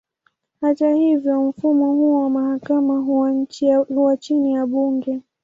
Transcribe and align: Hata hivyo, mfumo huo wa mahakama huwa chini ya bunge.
Hata 0.61 0.93
hivyo, 0.93 1.41
mfumo 1.45 1.93
huo 1.93 2.23
wa 2.23 2.29
mahakama 2.29 2.97
huwa 3.89 4.17
chini 4.17 4.53
ya 4.53 4.65
bunge. 4.67 5.21